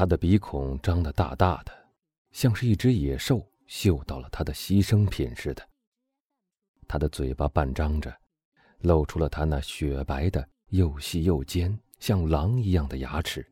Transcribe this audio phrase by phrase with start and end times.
[0.00, 1.70] 他的鼻孔张得大大的，
[2.32, 5.68] 像是一只野兽嗅到了他的牺牲品似的。
[6.88, 8.10] 他的嘴巴半张着，
[8.78, 13.46] 露出了他那雪白的又细又尖、像狼一样的牙齿。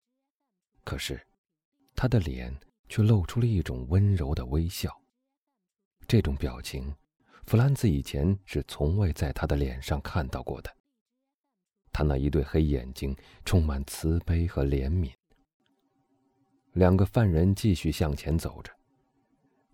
[0.84, 1.20] 可是，
[1.94, 2.58] 他的脸
[2.88, 4.90] 却露出了一种温柔的微笑。
[6.06, 6.90] 这种表情，
[7.44, 10.74] 弗兰兹以前是从未在他的脸上看到过的。
[11.92, 15.12] 他那一对黑眼睛充满慈悲和怜悯。
[16.78, 18.72] 两个犯人继续向前走着。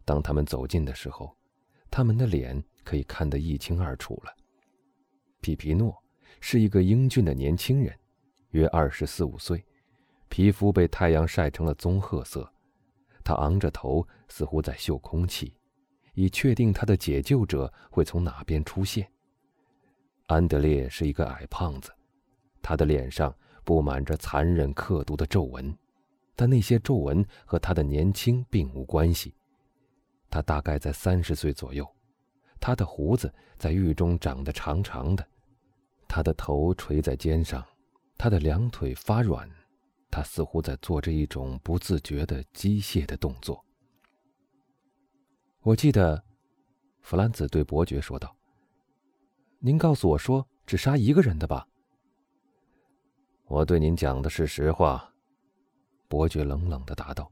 [0.06, 1.36] 当他们走近的时候，
[1.90, 4.34] 他们的脸可以看得一清二楚了。
[5.42, 5.94] 皮皮诺
[6.40, 7.94] 是一个英俊的年轻人，
[8.52, 9.62] 约二十四五岁，
[10.30, 12.50] 皮肤被太阳晒成了棕褐色。
[13.22, 15.54] 他昂着头，似乎在嗅空气。
[16.14, 19.06] 以确定他的解救者会从哪边出现。
[20.28, 21.92] 安德烈是一个矮胖子，
[22.62, 25.76] 他的脸上布满着残忍刻毒的皱纹，
[26.36, 29.34] 但那些皱纹和他的年轻并无关系。
[30.30, 31.88] 他大概在三十岁左右，
[32.58, 35.24] 他的胡子在狱中长得长长的，
[36.08, 37.64] 他的头垂在肩上，
[38.18, 39.48] 他的两腿发软，
[40.10, 43.64] 他似乎在做着一种不自觉的机械的动作。
[45.60, 46.22] 我记得，
[47.00, 48.36] 弗兰兹对伯爵说道
[49.60, 51.66] ：“您告诉我说只杀一个人的吧？”
[53.46, 55.10] 我对您讲的是实话。”
[56.14, 57.28] 伯爵冷冷的答道。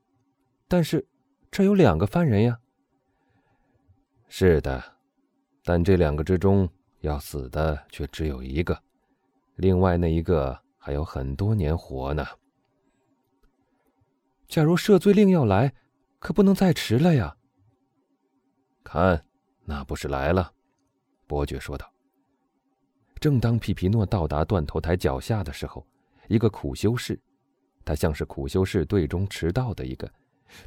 [0.66, 1.06] “但是，
[1.50, 2.58] 这有两个犯人呀。
[4.28, 4.82] ”“是的，
[5.62, 6.66] 但这两个之中
[7.00, 8.82] 要死的却只有一个，
[9.56, 12.24] 另外那一个还有很多年活呢。
[14.48, 15.74] 假如赦罪令要来，
[16.18, 17.36] 可不能再迟了呀。”
[18.82, 19.22] 看，
[19.66, 20.50] 那不是来了，
[21.26, 21.92] 伯爵说道。
[23.20, 25.86] 正当皮皮诺到达断头台脚下的时候，
[26.28, 27.20] 一个苦修士，
[27.84, 30.10] 他像是苦修士队中迟到的一个，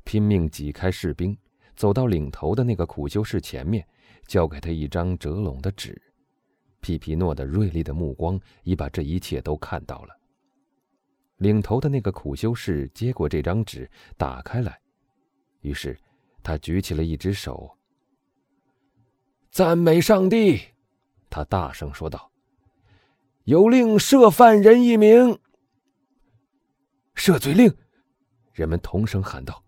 [0.03, 1.35] 拼命挤开士兵，
[1.75, 3.85] 走到领头的那个苦修士前面，
[4.27, 5.99] 交给他一张折拢的纸。
[6.79, 10.15] 皮皮诺的锐利的目光已把这一切都看到了。
[11.37, 14.79] 领头的那个苦修士接过这张纸，打开来，
[15.61, 15.97] 于是
[16.43, 17.75] 他举起了一只手。
[19.49, 20.61] 赞美上帝！
[21.29, 22.31] 他大声说道
[23.45, 25.39] ：“有令赦犯人一名。”
[27.17, 27.75] 赦罪令！
[28.53, 29.61] 人们同声喊道：“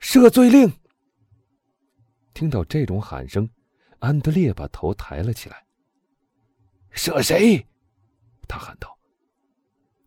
[0.00, 0.72] 赦罪令！”
[2.32, 3.46] 听到这种喊声，
[3.98, 5.66] 安德烈把头抬了起来。
[6.94, 7.66] “赦谁？”
[8.48, 8.96] 他喊道。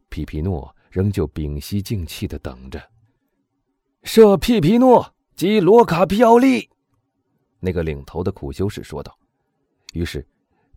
[0.07, 2.81] 皮皮诺仍旧屏息静气的等着。
[4.03, 6.69] “赦皮皮诺及罗卡皮奥利。”
[7.59, 9.15] 那个领头的苦修士说道。
[9.93, 10.25] 于是，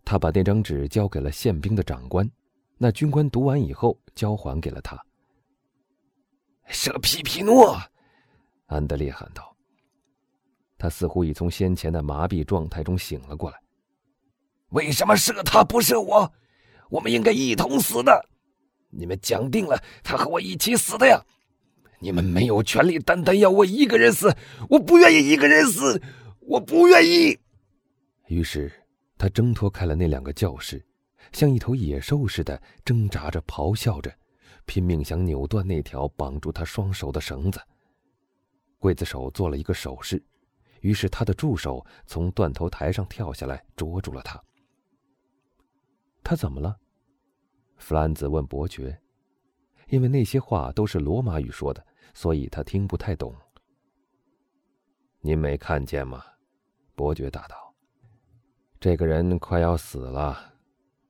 [0.03, 2.29] 他把那张纸交给了宪兵的长官。
[2.77, 5.01] 那军官读完以后，交还给了他。
[6.67, 7.79] 舍皮皮诺，
[8.67, 9.55] 安德烈喊道。
[10.77, 13.57] 他似乎已从先前的麻痹状态中醒了过来。
[14.69, 16.33] 为什么射他不射我？
[16.89, 18.29] 我们应该一同死的。
[18.89, 21.23] 你们讲定了，他和我一起死的呀。
[21.99, 24.35] 你们没有权利单单要我一个人死。
[24.69, 26.01] 我不愿意一个人死。
[26.41, 27.39] 我不愿意。
[28.27, 28.71] 于是，
[29.17, 30.85] 他挣脱开了那两个教士，
[31.31, 34.13] 像一头野兽似的挣扎着、咆哮着，
[34.65, 37.61] 拼命想扭断那条绑住他双手的绳子。
[38.79, 40.21] 刽子手做了一个手势，
[40.81, 44.41] 于是他的助手从断头台上跳下来，捉住了他。
[46.23, 46.77] 他怎么了？
[47.77, 49.01] 弗兰兹问伯爵，
[49.87, 53.35] 因为那些话都是罗马语说的，所以他听不太懂。
[55.21, 56.23] 您没看见吗？
[56.95, 57.73] 伯爵答道
[58.79, 60.53] ：“这个人快要死了，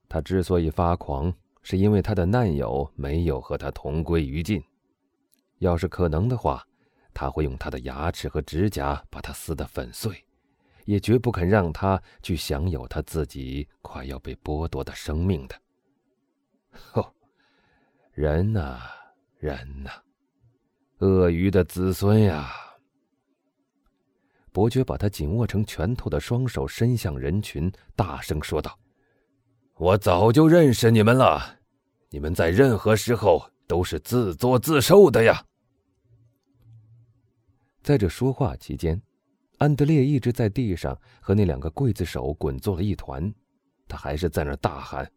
[0.07, 4.63] 他之所以发狂，是因为他的难友没有和他同归于尽。
[5.59, 6.63] 要是可能的话，
[7.13, 10.23] 他会用他的牙齿和指甲把他撕得粉碎，
[10.85, 15.55] 也绝不肯让他去享有他自己快要被剥夺的生命的。
[16.93, 17.13] 哦，
[18.11, 18.81] 人呐，
[19.39, 19.91] 人呐，
[20.99, 22.51] 鳄鱼的子孙呀！”
[24.51, 28.77] 伯爵把他紧握成拳头的双手伸向人群，大声说道
[29.77, 31.59] ：“我早就认识你们了，
[32.13, 35.43] 你们在任何时候都是自作自受的呀！”
[37.81, 39.01] 在这说话期间，
[39.57, 43.33] 安德烈一直在地上和那两个刽子手滚作了一团，
[43.87, 45.11] 他还是在那大喊：“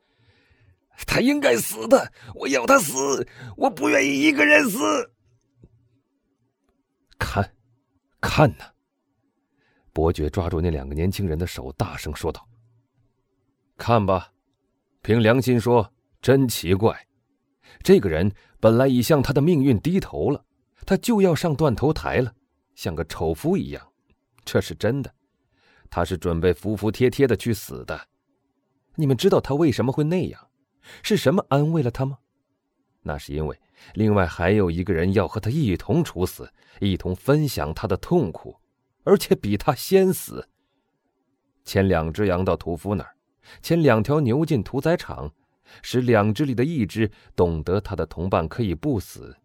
[1.07, 2.11] 他应该死的！
[2.35, 3.29] 我要他死！
[3.59, 4.79] 我不愿意一个人死！”
[7.21, 7.55] 看，
[8.23, 8.65] 看呐！
[9.93, 12.49] 伯爵抓住那两个年轻人的手，大声说道
[13.77, 14.33] ：“看吧，
[15.03, 17.07] 凭良心说，真奇怪。
[17.83, 20.45] 这个人本来已向他的命运低头了，
[20.85, 22.35] 他就要上断头台了，
[22.75, 23.93] 像个丑夫一样。
[24.45, 25.13] 这是真的，
[25.91, 28.09] 他是准备服服帖帖的去死的。
[28.95, 30.49] 你们知道他为什么会那样？
[31.03, 32.19] 是什么安慰了他吗？
[33.03, 33.61] 那是因为
[33.95, 38.57] 另外还有一个人要和他一同处死，一同分享他的痛苦，
[39.05, 40.49] 而且比他先死。
[41.65, 43.15] 牵两只羊到屠夫那儿，
[43.61, 45.33] 牵两条牛进屠宰场，
[45.83, 49.37] 使两只里的一只懂得他的同伴可以不死，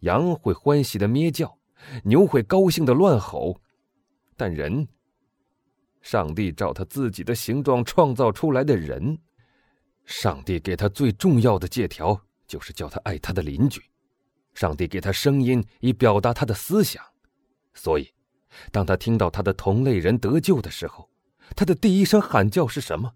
[0.00, 1.58] 羊会欢喜的咩叫，
[2.04, 3.60] 牛会高兴的乱吼。
[4.36, 4.88] 但人，
[6.02, 9.18] 上帝照他自己的形状创造出来的人，
[10.04, 13.80] 上帝给他最重要的借条就是叫他爱他的邻居，
[14.54, 17.02] 上帝给他声音以表达他的思想，
[17.72, 18.12] 所以，
[18.70, 21.08] 当他听到他的同类人得救的时候，
[21.56, 23.14] 他的第一声喊叫是什么？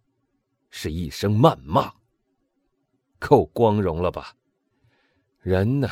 [0.71, 1.93] 是一声谩骂。
[3.19, 4.35] 够光荣了吧？
[5.41, 5.91] 人呐，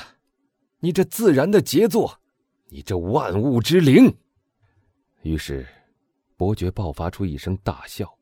[0.81, 2.21] 你这自然的杰作，
[2.69, 4.17] 你这万物之灵。
[5.23, 5.67] 于是，
[6.37, 8.17] 伯爵爆发出一声大笑，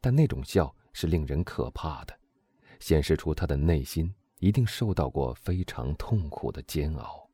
[0.00, 2.14] 但那种笑是令人可怕的，
[2.78, 7.28] 显示出他的内心一定受到过非常痛苦的煎熬。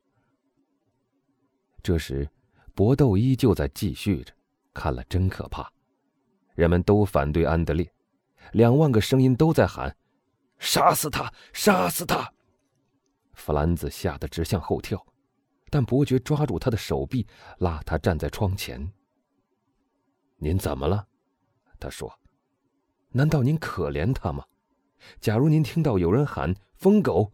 [1.81, 2.29] 这时，
[2.73, 4.33] 搏斗依旧在继续着，
[4.73, 5.71] 看了真可怕。
[6.55, 7.91] 人们都反对安德烈，
[8.53, 9.95] 两万个声音都在喊
[10.63, 11.31] ：“杀死他！
[11.51, 12.33] 杀死他！”
[13.35, 15.05] 弗兰兹吓得直向后跳，
[15.69, 17.27] 但伯爵抓住他的手臂，
[17.59, 18.91] 拉他站在窗前。
[20.37, 21.05] 您怎么了？
[21.79, 22.17] 他说
[23.11, 24.45] ：“难道您可怜他吗？
[25.19, 27.29] 假如您听到有人喊‘疯狗’，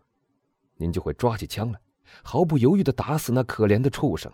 [0.75, 1.80] 您就会抓起枪来，
[2.24, 4.32] 毫不犹豫的打死那可怜的畜生。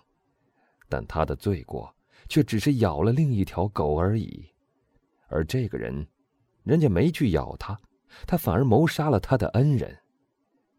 [0.88, 1.94] 但他的罪过
[2.30, 4.54] 却只是咬了另一条狗而已。
[5.28, 6.08] 而这个人，
[6.64, 7.78] 人家没去咬他，
[8.26, 9.98] 他反而谋杀了他的恩人。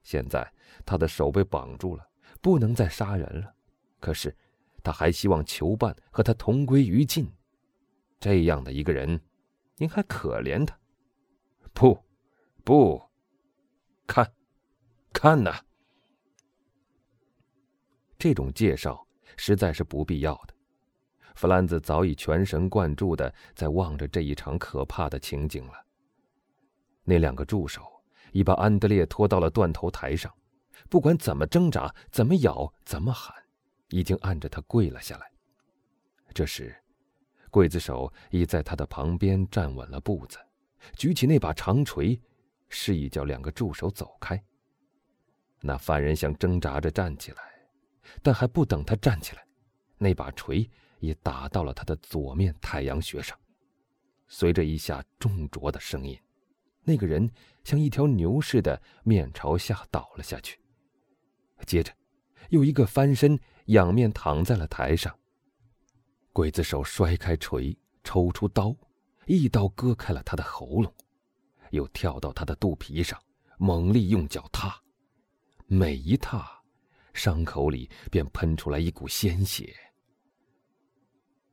[0.02, 0.52] 现在
[0.84, 2.08] 他的手被绑住了，
[2.40, 3.54] 不能再杀人了。
[4.00, 4.36] 可是，
[4.82, 7.30] 他还希望囚伴和他同归于尽。”
[8.20, 9.20] 这样的一个人，
[9.76, 10.78] 您还可怜他？
[11.74, 11.98] 不，
[12.64, 13.02] 不，
[14.06, 14.32] 看，
[15.12, 15.60] 看呐！
[18.18, 19.06] 这种介绍
[19.36, 20.54] 实在是不必要的。
[21.34, 25.85] 弗兰兹早已全神贯注的在望着这一场可怕的情景了。
[27.06, 27.82] 那两个助手
[28.32, 30.30] 已把安德烈拖到了断头台上，
[30.90, 33.34] 不管怎么挣扎、怎么咬、怎么喊，
[33.88, 35.30] 已经按着他跪了下来。
[36.34, 36.76] 这时。
[37.48, 40.36] 刽子手已在他的旁边站稳了步子，
[40.94, 42.20] 举起那把长锤，
[42.68, 44.38] 示意叫两个助手走开。
[45.62, 47.38] 那犯人想挣扎着站起来，
[48.22, 49.46] 但还不等他站起来，
[49.96, 50.68] 那把锤
[50.98, 53.38] 已打到了他的左面太阳穴上。
[54.28, 56.20] 随着一下重啄的声音，
[56.86, 57.28] 那个人
[57.64, 60.58] 像一条牛似的面朝下倒了下去。
[61.66, 61.92] 接着，
[62.50, 63.36] 又一个翻身，
[63.66, 65.12] 仰面躺在了台上。
[66.32, 68.72] 刽子手摔开锤，抽出刀，
[69.26, 70.94] 一刀割开了他的喉咙，
[71.70, 73.20] 又跳到他的肚皮上，
[73.58, 74.80] 猛力用脚踏，
[75.66, 76.48] 每一踏，
[77.14, 79.74] 伤口里便喷出来一股鲜血。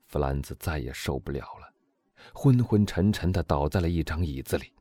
[0.05, 1.73] 弗兰兹再也受不了了，
[2.35, 4.71] 昏昏沉沉的倒在了一张椅子里，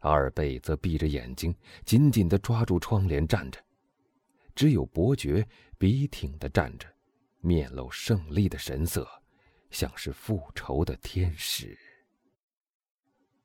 [0.00, 1.54] 阿尔贝则闭着眼睛，
[1.84, 3.58] 紧紧的抓住窗帘站着，
[4.54, 5.46] 只有伯爵
[5.78, 6.86] 笔挺的站着。
[7.42, 9.08] 面露胜利的神色，
[9.70, 11.78] 像是复仇的天使。